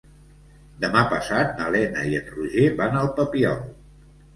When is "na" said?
1.61-1.69